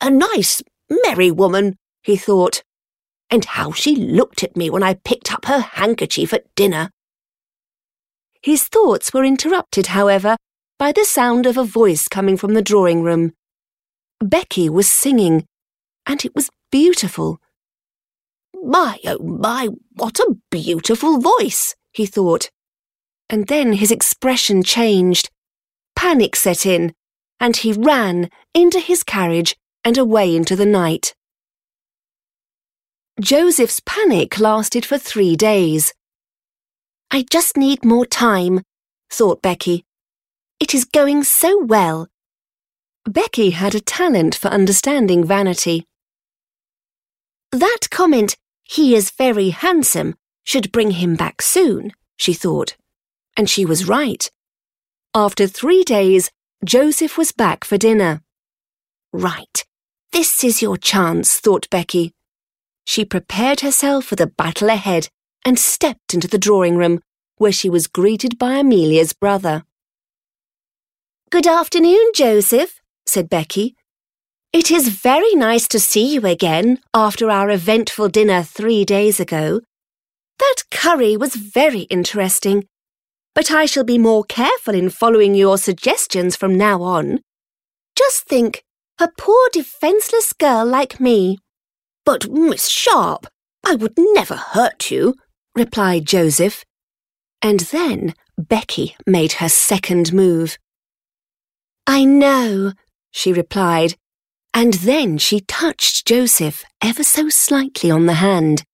A 0.00 0.10
nice, 0.10 0.62
merry 1.04 1.30
woman, 1.30 1.76
he 2.02 2.16
thought, 2.16 2.62
and 3.30 3.44
how 3.44 3.72
she 3.72 3.96
looked 3.96 4.42
at 4.42 4.56
me 4.56 4.70
when 4.70 4.82
I 4.82 4.94
picked 4.94 5.32
up 5.32 5.46
her 5.46 5.60
handkerchief 5.60 6.32
at 6.32 6.54
dinner. 6.54 6.90
His 8.42 8.64
thoughts 8.64 9.12
were 9.12 9.24
interrupted, 9.24 9.88
however, 9.88 10.36
by 10.78 10.92
the 10.92 11.04
sound 11.04 11.44
of 11.44 11.56
a 11.56 11.64
voice 11.64 12.06
coming 12.06 12.36
from 12.36 12.54
the 12.54 12.62
drawing 12.62 13.02
room. 13.02 13.32
Becky 14.20 14.68
was 14.68 14.88
singing, 14.88 15.46
and 16.06 16.24
it 16.24 16.34
was 16.34 16.50
beautiful. 16.70 17.40
My, 18.54 18.98
oh 19.04 19.18
my, 19.18 19.68
what 19.94 20.18
a 20.20 20.36
beautiful 20.50 21.18
voice, 21.18 21.74
he 21.92 22.06
thought. 22.06 22.50
And 23.28 23.48
then 23.48 23.74
his 23.74 23.90
expression 23.90 24.62
changed. 24.62 25.30
Panic 25.96 26.36
set 26.36 26.64
in, 26.64 26.94
and 27.40 27.56
he 27.56 27.72
ran 27.72 28.30
into 28.54 28.80
his 28.80 29.02
carriage 29.02 29.56
and 29.84 29.98
away 29.98 30.34
into 30.34 30.56
the 30.56 30.66
night. 30.66 31.14
Joseph's 33.20 33.80
panic 33.84 34.38
lasted 34.38 34.86
for 34.86 34.96
three 34.96 35.34
days. 35.34 35.92
I 37.10 37.24
just 37.28 37.56
need 37.56 37.84
more 37.84 38.06
time, 38.06 38.62
thought 39.10 39.42
Becky. 39.42 39.84
It 40.60 40.74
is 40.74 40.84
going 40.84 41.24
so 41.24 41.62
well. 41.62 42.08
Becky 43.04 43.50
had 43.50 43.74
a 43.74 43.80
talent 43.80 44.34
for 44.34 44.48
understanding 44.48 45.24
vanity. 45.24 45.86
That 47.52 47.88
comment, 47.90 48.36
he 48.64 48.94
is 48.94 49.10
very 49.10 49.50
handsome, 49.50 50.14
should 50.44 50.72
bring 50.72 50.92
him 50.92 51.14
back 51.14 51.40
soon, 51.40 51.92
she 52.16 52.34
thought. 52.34 52.76
And 53.36 53.48
she 53.48 53.64
was 53.64 53.88
right. 53.88 54.30
After 55.14 55.46
three 55.46 55.84
days, 55.84 56.30
Joseph 56.64 57.16
was 57.16 57.32
back 57.32 57.64
for 57.64 57.78
dinner. 57.78 58.22
Right, 59.12 59.64
this 60.12 60.42
is 60.42 60.60
your 60.60 60.76
chance, 60.76 61.38
thought 61.38 61.70
Becky. 61.70 62.12
She 62.84 63.04
prepared 63.04 63.60
herself 63.60 64.06
for 64.06 64.16
the 64.16 64.26
battle 64.26 64.68
ahead 64.68 65.08
and 65.44 65.58
stepped 65.58 66.14
into 66.14 66.26
the 66.26 66.36
drawing 66.36 66.76
room, 66.76 67.00
where 67.36 67.52
she 67.52 67.70
was 67.70 67.86
greeted 67.86 68.38
by 68.38 68.54
Amelia's 68.54 69.12
brother. 69.12 69.64
Good 71.30 71.46
afternoon, 71.46 72.12
Joseph, 72.14 72.80
said 73.04 73.28
Becky, 73.28 73.76
it 74.50 74.70
is 74.70 74.88
very 74.88 75.34
nice 75.34 75.68
to 75.68 75.78
see 75.78 76.14
you 76.14 76.24
again 76.24 76.78
after 76.94 77.30
our 77.30 77.50
eventful 77.50 78.08
dinner 78.08 78.42
three 78.42 78.86
days 78.86 79.20
ago. 79.20 79.60
That 80.38 80.62
curry 80.70 81.18
was 81.18 81.34
very 81.34 81.82
interesting, 81.90 82.64
but 83.34 83.50
I 83.50 83.66
shall 83.66 83.84
be 83.84 83.98
more 83.98 84.24
careful 84.24 84.74
in 84.74 84.88
following 84.88 85.34
your 85.34 85.58
suggestions 85.58 86.34
from 86.34 86.56
now 86.56 86.80
on. 86.80 87.20
Just 87.94 88.24
think, 88.24 88.64
a 88.98 89.10
poor 89.18 89.50
defenceless 89.52 90.32
girl 90.32 90.64
like 90.64 90.98
me. 90.98 91.36
But, 92.06 92.30
Miss 92.30 92.70
Sharp, 92.70 93.26
I 93.66 93.74
would 93.74 93.94
never 93.98 94.36
hurt 94.36 94.90
you, 94.90 95.14
replied 95.54 96.06
Joseph. 96.06 96.64
And 97.42 97.60
then 97.60 98.14
Becky 98.38 98.96
made 99.06 99.32
her 99.32 99.50
second 99.50 100.14
move. 100.14 100.56
I 101.88 102.04
know, 102.04 102.74
she 103.12 103.32
replied, 103.32 103.94
and 104.52 104.74
then 104.74 105.16
she 105.16 105.40
touched 105.40 106.06
Joseph 106.06 106.62
ever 106.84 107.02
so 107.02 107.30
slightly 107.30 107.90
on 107.90 108.04
the 108.04 108.20
hand. 108.20 108.64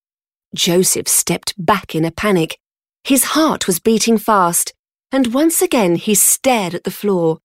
Joseph 0.52 1.06
stepped 1.06 1.54
back 1.56 1.94
in 1.94 2.04
a 2.04 2.11
panic. 2.11 2.59
His 3.04 3.37
heart 3.37 3.68
was 3.68 3.78
beating 3.78 4.18
fast, 4.18 4.75
and 5.12 5.33
once 5.33 5.62
again 5.62 5.94
he 5.94 6.16
stared 6.16 6.75
at 6.75 6.83
the 6.83 6.90
floor. 6.90 7.38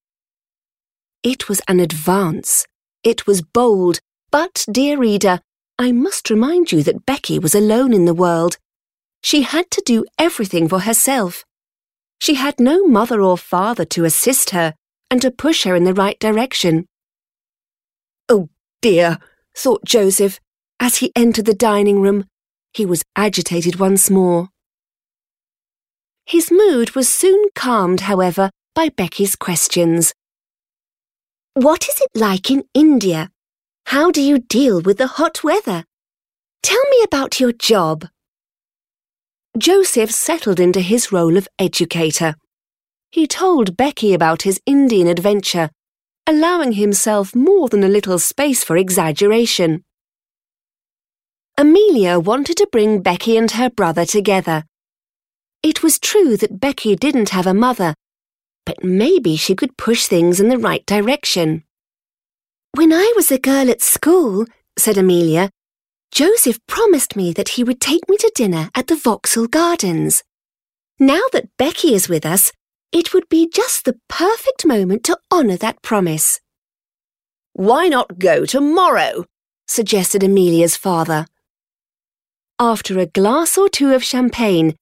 It 1.21 1.47
was 1.47 1.61
an 1.67 1.79
advance. 1.79 2.65
It 3.03 3.27
was 3.27 3.43
bold, 3.43 3.99
but, 4.31 4.65
dear 4.71 4.97
reader, 4.97 5.39
I 5.77 5.91
must 5.91 6.31
remind 6.31 6.71
you 6.71 6.81
that 6.81 7.05
Becky 7.05 7.37
was 7.37 7.53
alone 7.53 7.93
in 7.93 8.05
the 8.05 8.15
world. 8.15 8.57
She 9.21 9.43
had 9.43 9.69
to 9.69 9.83
do 9.85 10.03
everything 10.17 10.67
for 10.67 10.79
herself. 10.79 11.45
She 12.19 12.33
had 12.33 12.59
no 12.59 12.87
mother 12.87 13.21
or 13.21 13.37
father 13.37 13.85
to 13.85 14.05
assist 14.05 14.49
her 14.49 14.73
and 15.09 15.21
to 15.21 15.31
push 15.31 15.63
her 15.63 15.75
in 15.75 15.83
the 15.83 15.93
right 15.93 16.19
direction. 16.19 16.85
Oh 18.27 18.49
dear, 18.81 19.17
thought 19.55 19.83
Joseph 19.85 20.39
as 20.79 20.97
he 20.97 21.11
entered 21.15 21.45
the 21.45 21.53
dining 21.53 22.01
room. 22.01 22.25
He 22.73 22.85
was 22.85 23.03
agitated 23.15 23.79
once 23.79 24.09
more. 24.09 24.49
His 26.25 26.51
mood 26.51 26.91
was 26.91 27.09
soon 27.09 27.45
calmed, 27.55 28.01
however, 28.01 28.51
by 28.75 28.89
Becky's 28.89 29.35
questions. 29.35 30.13
What 31.55 31.89
is 31.89 31.99
it 31.99 32.19
like 32.19 32.51
in 32.51 32.63
India? 32.73 33.29
How 33.87 34.11
do 34.11 34.21
you 34.21 34.37
deal 34.37 34.81
with 34.81 34.99
the 34.99 35.07
hot 35.07 35.43
weather? 35.43 35.85
Tell 36.61 36.81
me 36.91 37.03
about 37.03 37.39
your 37.39 37.51
job. 37.51 38.05
Joseph 39.57 40.11
settled 40.11 40.59
into 40.59 40.81
his 40.81 41.11
role 41.11 41.35
of 41.35 41.47
educator. 41.57 42.35
He 43.11 43.25
told 43.25 43.75
Becky 43.75 44.13
about 44.13 44.43
his 44.43 44.61
Indian 44.65 45.07
adventure, 45.07 45.71
allowing 46.27 46.73
himself 46.73 47.35
more 47.35 47.67
than 47.67 47.83
a 47.83 47.87
little 47.87 48.19
space 48.19 48.63
for 48.63 48.77
exaggeration. 48.77 49.83
Amelia 51.57 52.19
wanted 52.19 52.57
to 52.57 52.69
bring 52.71 53.01
Becky 53.01 53.35
and 53.35 53.49
her 53.51 53.69
brother 53.69 54.05
together. 54.05 54.63
It 55.63 55.81
was 55.81 55.99
true 55.99 56.37
that 56.37 56.59
Becky 56.59 56.95
didn't 56.95 57.29
have 57.29 57.47
a 57.47 57.53
mother, 57.53 57.95
but 58.65 58.83
maybe 58.83 59.35
she 59.35 59.55
could 59.55 59.75
push 59.75 60.05
things 60.05 60.39
in 60.39 60.49
the 60.49 60.59
right 60.59 60.85
direction. 60.85 61.63
When 62.75 62.93
I 62.93 63.11
was 63.15 63.31
a 63.31 63.39
girl 63.39 63.69
at 63.69 63.81
school, 63.81 64.45
said 64.77 64.97
Amelia, 64.97 65.49
Joseph 66.11 66.59
promised 66.67 67.15
me 67.15 67.33
that 67.33 67.49
he 67.49 67.63
would 67.63 67.81
take 67.81 68.07
me 68.07 68.17
to 68.17 68.31
dinner 68.35 68.69
at 68.75 68.87
the 68.87 68.95
Vauxhall 68.95 69.47
Gardens. 69.47 70.23
Now 70.99 71.21
that 71.33 71.49
Becky 71.57 71.95
is 71.95 72.07
with 72.07 72.25
us, 72.25 72.51
it 72.91 73.13
would 73.13 73.29
be 73.29 73.47
just 73.47 73.85
the 73.85 73.99
perfect 74.07 74.65
moment 74.65 75.03
to 75.05 75.17
honour 75.31 75.57
that 75.57 75.81
promise. 75.81 76.39
Why 77.53 77.87
not 77.87 78.19
go 78.19 78.45
tomorrow? 78.45 79.25
suggested 79.67 80.23
Amelia's 80.23 80.75
father. 80.75 81.27
After 82.59 82.97
a 82.97 83.05
glass 83.05 83.57
or 83.57 83.69
two 83.69 83.93
of 83.93 84.03
champagne, 84.03 84.75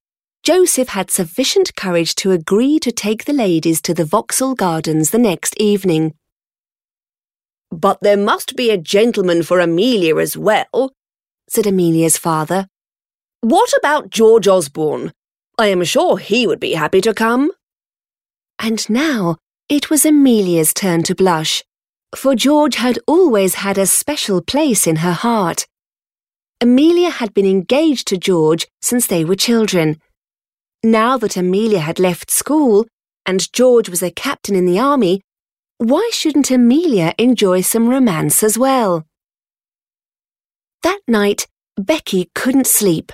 Joseph 0.44 0.90
had 0.90 1.12
sufficient 1.12 1.76
courage 1.76 2.16
to 2.16 2.32
agree 2.32 2.80
to 2.80 2.92
take 2.92 3.26
the 3.26 3.34
ladies 3.34 3.82
to 3.82 3.94
the 3.94 4.06
Vauxhall 4.06 4.56
Gardens 4.56 5.10
the 5.10 5.18
next 5.18 5.56
evening. 5.58 6.14
But 7.70 8.00
there 8.02 8.18
must 8.18 8.56
be 8.56 8.70
a 8.70 8.78
gentleman 8.78 9.44
for 9.44 9.60
Amelia 9.60 10.18
as 10.18 10.38
well, 10.38 10.94
said 11.50 11.68
Amelia's 11.68 12.18
father. 12.18 12.68
What 13.42 13.74
about 13.78 14.10
George 14.10 14.48
Osborne? 14.48 15.12
I 15.58 15.68
am 15.68 15.84
sure 15.84 16.18
he 16.18 16.48
would 16.48 16.60
be 16.60 16.74
happy 16.74 17.02
to 17.02 17.14
come. 17.14 17.52
And 18.60 18.90
now 18.90 19.38
it 19.70 19.90
was 19.90 20.06
Amelia's 20.06 20.74
turn 20.74 21.04
to 21.04 21.16
blush, 21.16 21.64
for 22.16 22.36
George 22.36 22.76
had 22.76 23.00
always 23.08 23.56
had 23.56 23.78
a 23.78 23.86
special 23.86 24.42
place 24.42 24.88
in 24.88 24.98
her 24.98 25.14
heart. 25.14 25.68
Amelia 26.60 27.10
had 27.10 27.34
been 27.34 27.46
engaged 27.46 28.08
to 28.08 28.18
George 28.18 28.66
since 28.82 29.08
they 29.08 29.24
were 29.24 29.36
children. 29.36 30.02
Now 30.84 31.18
that 31.18 31.38
Amelia 31.38 31.80
had 31.80 32.00
left 32.00 32.32
school 32.32 32.88
and 33.26 33.52
George 33.54 33.90
was 33.90 34.02
a 34.02 34.10
captain 34.10 34.56
in 34.56 34.66
the 34.66 34.80
army, 34.80 35.22
why 35.78 36.10
shouldn't 36.12 36.50
Amelia 36.50 37.14
enjoy 37.20 37.62
some 37.62 37.88
romance 37.88 38.42
as 38.42 38.58
well? 38.58 39.06
That 40.82 41.02
night, 41.08 41.48
Becky 41.76 42.32
couldn't 42.34 42.66
sleep. 42.66 43.12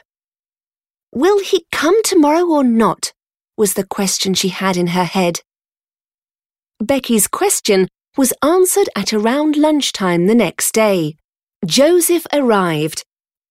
Will 1.12 1.40
he 1.44 1.66
come 1.72 2.02
tomorrow 2.04 2.46
or 2.46 2.64
not? 2.64 3.12
Was 3.58 3.74
the 3.74 3.86
question 3.86 4.34
she 4.34 4.50
had 4.50 4.78
in 4.78 4.88
her 4.88 5.04
head. 5.04 5.42
Becky's 6.80 7.28
question 7.28 7.88
was 8.18 8.34
answered 8.44 8.90
at 8.96 9.14
around 9.14 9.56
lunchtime 9.56 10.28
the 10.28 10.36
next 10.36 10.74
day. 10.74 11.16
Joseph 11.66 12.28
arrived. 12.34 13.04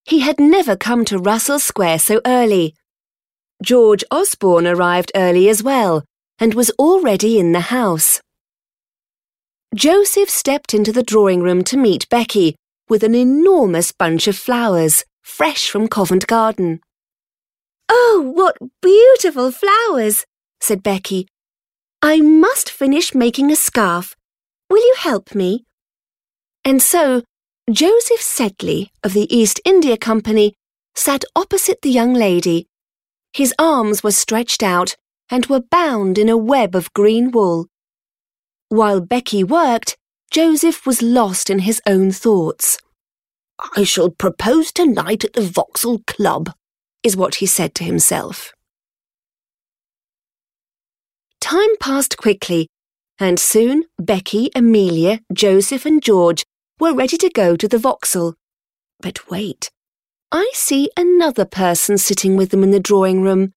He 0.05 0.21
had 0.21 0.39
never 0.39 0.77
come 0.77 1.05
to 1.07 1.19
Russell 1.19 1.59
Square 1.59 2.01
so 2.01 2.21
early. 2.27 2.75
George 3.63 4.05
Osborne 4.11 4.67
arrived 4.67 5.13
early 5.15 5.49
as 5.49 5.63
well 5.63 6.05
and 6.39 6.55
was 6.55 6.71
already 6.79 7.39
in 7.39 7.53
the 7.53 7.61
house. 7.61 8.21
Joseph 9.75 10.29
stepped 10.29 10.75
into 10.75 10.93
the 10.93 11.03
drawing 11.03 11.41
room 11.41 11.65
to 11.65 11.77
meet 11.77 12.09
Becky 12.09 12.57
with 12.89 13.03
an 13.03 13.15
enormous 13.15 13.93
bunch 13.93 14.29
of 14.29 14.37
flowers, 14.37 15.05
fresh 15.23 15.71
from 15.71 15.89
Covent 15.89 16.27
Garden. 16.27 16.81
Oh, 17.95 18.33
what 18.35 18.57
beautiful 18.81 19.53
flowers, 19.53 20.25
said 20.63 20.83
Becky. 20.83 21.29
I 22.01 22.23
must 22.23 22.71
finish 22.71 23.15
making 23.15 23.53
a 23.53 23.57
scarf. 23.57 24.17
Will 24.71 24.79
you 24.81 24.95
help 24.99 25.35
me? 25.35 25.67
And 26.65 26.81
so, 26.81 27.21
Joseph 27.71 28.23
Sedley 28.23 28.91
of 29.05 29.13
the 29.13 29.29
East 29.29 29.61
India 29.67 29.99
Company 29.99 30.55
sat 30.95 31.27
opposite 31.37 31.83
the 31.83 31.91
young 31.91 32.15
lady. 32.15 32.67
His 33.35 33.53
arms 33.59 34.03
were 34.03 34.11
stretched 34.11 34.63
out 34.63 34.97
and 35.31 35.45
were 35.45 35.61
bound 35.61 36.17
in 36.17 36.31
a 36.31 36.37
web 36.39 36.75
of 36.75 36.95
green 36.95 37.31
wool. 37.31 37.67
While 38.71 39.03
Becky 39.03 39.45
worked, 39.45 39.99
Joseph 40.31 40.87
was 40.87 41.03
lost 41.03 41.51
in 41.51 41.59
his 41.59 41.83
own 41.87 42.11
thoughts. 42.11 42.79
I 43.77 43.85
shall 43.85 44.09
propose 44.09 44.73
tonight 44.73 45.25
at 45.25 45.35
the 45.35 45.43
Vauxhall 45.43 46.01
Club, 46.07 46.55
is 47.03 47.17
what 47.17 47.37
he 47.37 47.47
said 47.47 47.75
to 47.77 47.85
himself. 47.85 48.53
Time 51.41 51.77
passed 51.81 52.17
quickly, 52.17 52.69
and 53.19 53.39
soon 53.39 53.85
Becky, 53.99 54.51
Amelia, 54.55 55.21
Joseph, 55.33 55.85
and 55.85 56.03
George 56.03 56.45
were 56.79 56.95
ready 56.95 57.17
to 57.17 57.29
go 57.29 57.57
to 57.57 57.69
the 57.69 57.79
Vauxhall. 57.79 58.35
But 59.01 59.31
wait, 59.31 59.71
I 60.31 60.51
see 60.55 60.91
another 60.97 61.45
person 61.45 61.99
sitting 61.99 62.37
with 62.37 62.51
them 62.51 62.63
in 62.63 62.71
the 62.71 62.81
drawing 62.81 63.23
room. 63.23 63.53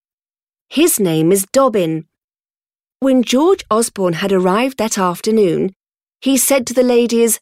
His 0.69 0.99
name 0.99 1.31
is 1.31 1.45
Dobbin. 1.51 2.05
When 2.99 3.23
George 3.23 3.63
Osborne 3.69 4.13
had 4.13 4.31
arrived 4.31 4.77
that 4.77 4.97
afternoon, 4.97 5.73
he 6.21 6.37
said 6.37 6.65
to 6.67 6.73
the 6.73 6.83
ladies, 6.83 7.39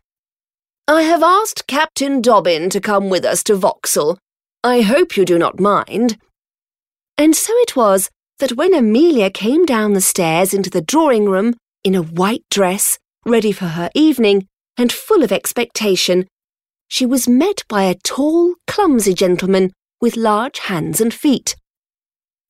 I 0.88 1.04
have 1.04 1.24
asked 1.24 1.68
Captain 1.68 2.22
Dobbin 2.22 2.70
to 2.70 2.82
come 2.82 3.10
with 3.10 3.24
us 3.24 3.44
to 3.44 3.56
Vauxhall. 3.56 4.20
I 4.64 4.82
hope 4.82 5.18
you 5.18 5.26
do 5.26 5.38
not 5.38 5.60
mind. 5.60 6.18
And 7.18 7.36
so 7.36 7.52
it 7.58 7.76
was 7.76 8.10
that 8.40 8.54
when 8.54 8.74
Amelia 8.74 9.30
came 9.30 9.66
down 9.66 9.94
the 9.94 10.02
stairs 10.02 10.54
into 10.54 10.70
the 10.70 10.82
drawing 10.82 11.26
room 11.26 11.56
in 11.84 11.96
a 11.96 12.02
white 12.02 12.44
dress, 12.50 12.98
ready 13.26 13.52
for 13.52 13.66
her 13.66 13.90
evening, 13.94 14.48
and 14.78 14.92
full 14.92 15.22
of 15.22 15.32
expectation, 15.32 16.28
she 16.88 17.06
was 17.06 17.28
met 17.28 17.64
by 17.68 17.84
a 17.84 17.96
tall, 18.04 18.56
clumsy 18.66 19.14
gentleman 19.14 19.74
with 20.00 20.16
large 20.16 20.60
hands 20.60 21.02
and 21.02 21.14
feet. 21.14 21.56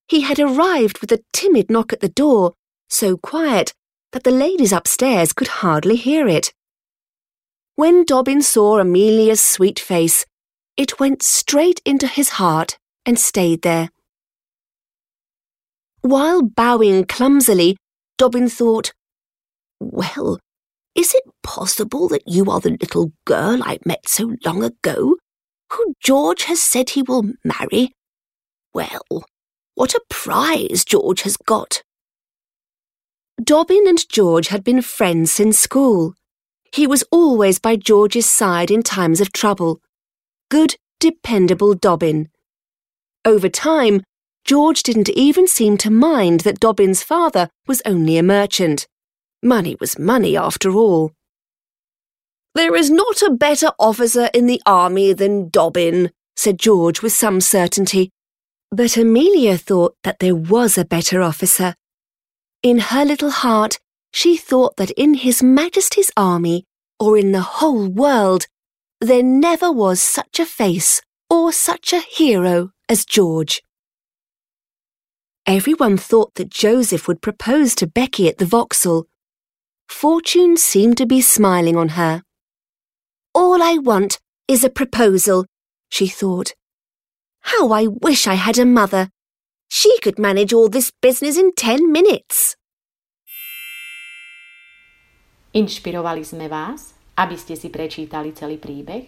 He 0.08 0.22
had 0.22 0.40
arrived 0.40 1.00
with 1.00 1.12
a 1.12 1.24
timid 1.34 1.72
knock 1.72 1.94
at 1.94 2.00
the 2.00 2.10
door 2.10 2.54
so 2.90 3.18
quiet 3.18 3.74
that 4.12 4.24
the 4.24 4.32
ladies 4.32 4.72
upstairs 4.72 5.34
could 5.34 5.48
hardly 5.48 5.96
hear 5.96 6.28
it. 6.28 6.54
When 7.76 8.06
Dobbin 8.06 8.44
saw 8.44 8.78
Amelia's 8.78 9.42
sweet 9.42 9.80
face, 9.80 10.26
it 10.78 11.00
went 11.00 11.22
straight 11.22 11.82
into 11.86 12.08
his 12.08 12.30
heart 12.30 12.78
and 13.06 13.20
stayed 13.20 13.62
there. 13.62 13.90
While 16.02 16.42
bowing 16.42 17.06
clumsily, 17.06 17.78
Dobbin 18.18 18.50
thought, 18.50 18.94
Well, 19.80 20.40
is 20.96 21.14
it 21.14 21.24
possible 21.42 22.08
that 22.10 22.28
you 22.28 22.50
are 22.52 22.60
the 22.60 22.78
little 22.80 23.14
girl 23.26 23.62
I 23.64 23.80
met 23.86 24.08
so 24.08 24.36
long 24.46 24.64
ago, 24.64 25.16
who 25.72 25.94
George 26.04 26.44
has 26.44 26.62
said 26.62 26.92
he 26.92 27.02
will 27.02 27.32
marry? 27.44 27.94
Well, 28.74 29.26
what 29.76 29.94
a 29.94 30.02
prize 30.10 30.84
George 30.86 31.22
has 31.24 31.38
got. 31.38 31.82
Dobbin 33.44 33.88
and 33.88 34.08
George 34.10 34.50
had 34.50 34.64
been 34.64 34.82
friends 34.82 35.32
since 35.32 35.58
school. 35.58 36.14
He 36.72 36.86
was 36.86 37.04
always 37.12 37.60
by 37.60 37.76
George's 37.76 38.30
side 38.30 38.70
in 38.70 38.84
times 38.84 39.20
of 39.20 39.32
trouble. 39.32 39.80
Good, 40.54 40.76
dependable 41.00 41.74
Dobbin. 41.74 42.30
Over 43.26 43.50
time, 43.50 44.04
George 44.46 44.84
didn't 44.84 45.10
even 45.10 45.48
seem 45.48 45.78
to 45.80 45.90
mind 45.90 46.42
that 46.42 46.60
Dobbin's 46.60 47.02
father 47.02 47.50
was 47.66 47.82
only 47.88 48.20
a 48.20 48.22
merchant. 48.22 48.86
Money 49.42 49.76
was 49.80 49.98
money 49.98 50.38
after 50.38 50.70
all. 50.70 51.12
There 52.54 52.76
is 52.76 52.92
not 52.92 53.24
a 53.24 53.32
better 53.32 53.72
officer 53.80 54.30
in 54.32 54.46
the 54.46 54.62
army 54.64 55.12
than 55.12 55.50
Dobbin, 55.50 56.12
said 56.36 56.60
George 56.60 57.02
with 57.02 57.14
some 57.14 57.42
certainty. 57.42 58.12
But 58.70 58.96
Amelia 58.96 59.58
thought 59.58 59.96
that 60.04 60.20
there 60.20 60.36
was 60.36 60.78
a 60.78 60.86
better 60.86 61.24
officer. 61.24 61.74
In 62.62 62.78
her 62.78 63.04
little 63.04 63.32
heart, 63.32 63.80
she 64.12 64.38
thought 64.38 64.76
that 64.78 64.92
in 64.92 65.16
His 65.16 65.42
Majesty's 65.42 66.12
army, 66.16 66.66
or 67.00 67.18
in 67.18 67.32
the 67.32 67.42
whole 67.42 67.88
world, 67.88 68.46
there 69.04 69.24
never 69.24 69.72
was 69.72 70.02
such 70.02 70.40
a 70.40 70.46
face 70.46 71.02
or 71.30 71.52
such 71.52 71.94
a 71.94 72.00
hero 72.00 72.72
as 72.88 73.06
George. 73.06 73.62
Everyone 75.46 75.98
thought 75.98 76.36
that 76.36 76.50
Joseph 76.50 77.08
would 77.08 77.22
propose 77.22 77.76
to 77.76 77.88
Becky 77.88 78.30
at 78.30 78.38
the 78.38 78.46
Vauxhall. 78.46 79.08
Fortune 79.90 80.56
seemed 80.58 80.98
to 80.98 81.06
be 81.06 81.22
smiling 81.22 81.76
on 81.76 81.90
her. 81.90 82.24
All 83.34 83.62
I 83.62 83.78
want 83.78 84.20
is 84.48 84.64
a 84.64 84.70
proposal, 84.70 85.46
she 85.90 86.08
thought. 86.08 86.54
How 87.42 87.72
I 87.72 87.88
wish 87.88 88.26
I 88.26 88.36
had 88.36 88.58
a 88.58 88.66
mother. 88.66 89.10
She 89.70 90.00
could 90.00 90.18
manage 90.18 90.54
all 90.54 90.70
this 90.70 90.92
business 91.02 91.38
in 91.38 91.52
ten 91.54 91.92
minutes. 91.92 92.56
Inšpirovali 95.54 96.26
sme 96.26 96.48
vás, 96.50 96.98
aby 97.18 97.36
ste 97.38 97.54
si 97.54 97.70
prečítali 97.70 98.34
celý 98.34 98.58
príbeh? 98.58 99.06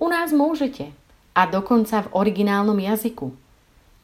U 0.00 0.06
nás 0.08 0.30
môžete, 0.30 0.90
a 1.34 1.46
dokonca 1.46 2.06
v 2.06 2.12
originálnom 2.16 2.76
jazyku– 2.76 3.28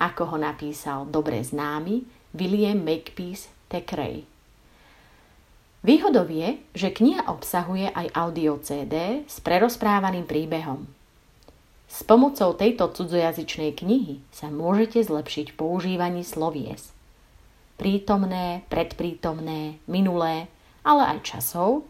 ako 0.05 0.35
ho 0.35 0.37
napísal 0.37 1.07
dobre 1.09 1.41
známy 1.41 2.03
William 2.35 2.83
Makepeace 2.83 3.49
Thackeray. 3.71 4.27
Výhodou 5.85 6.25
je, 6.29 6.61
že 6.73 6.93
kniha 6.93 7.29
obsahuje 7.29 7.93
aj 7.93 8.13
audio 8.17 8.57
CD 8.61 9.25
s 9.29 9.41
prerozprávaným 9.45 10.25
príbehom. 10.25 10.89
S 11.89 12.01
pomocou 12.03 12.57
tejto 12.57 12.89
cudzojazyčnej 12.91 13.77
knihy 13.77 14.25
sa 14.33 14.49
môžete 14.49 15.05
zlepšiť 15.05 15.53
v 15.53 15.59
používaní 15.61 16.25
slovies. 16.25 16.91
Prítomné, 17.77 18.65
predprítomné, 18.73 19.77
minulé, 19.85 20.49
ale 20.83 21.17
aj 21.17 21.19
časov, 21.23 21.85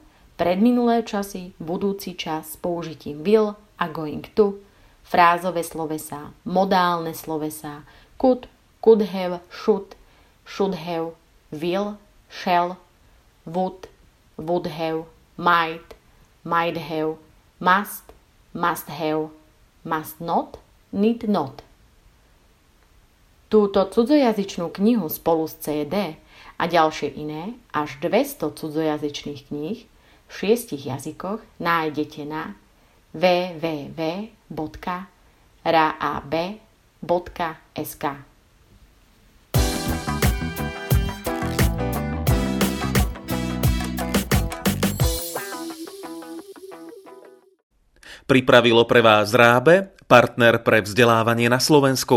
predminulé 0.45 1.01
časy, 1.01 1.57
budúci 1.57 2.13
čas 2.21 2.61
použitím 2.61 3.25
will 3.25 3.57
a 3.81 3.89
going 3.89 4.29
to, 4.37 4.61
frázové 5.01 5.65
slovesa, 5.65 6.37
modálne 6.45 7.17
slovesa, 7.17 7.89
could, 8.21 8.45
could 8.85 9.09
have, 9.09 9.41
should, 9.49 9.97
should 10.45 10.77
have, 10.77 11.17
will, 11.49 11.97
shall, 12.29 12.77
would, 13.49 13.89
would 14.37 14.69
have, 14.69 15.09
might, 15.41 15.97
might 16.45 16.77
have, 16.77 17.17
must, 17.57 18.13
must 18.53 18.93
have, 18.93 19.33
must 19.81 20.21
not, 20.21 20.61
need 20.93 21.25
not. 21.25 21.65
Túto 23.49 23.81
cudzojazyčnú 23.81 24.69
knihu 24.77 25.09
spolu 25.09 25.49
s 25.49 25.57
CD 25.57 26.21
a 26.61 26.65
ďalšie 26.69 27.17
iné, 27.17 27.57
až 27.73 27.97
200 28.05 28.53
cudzojazyčných 28.53 29.49
kníh 29.49 29.89
v 30.29 30.33
šiestich 30.33 30.87
jazykoch 30.87 31.41
nájdete 31.61 32.25
na 32.27 32.55
www.rab.com 33.15 35.15
www.sk. 37.05 38.05
Pripravilo 48.25 48.89
pre 48.89 49.05
vás 49.05 49.37
Rábe, 49.37 49.93
partner 50.09 50.57
pre 50.65 50.81
vzdelávanie 50.81 51.53
na 51.53 51.61
Slovensku. 51.61 52.17